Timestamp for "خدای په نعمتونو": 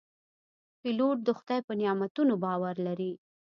1.37-2.33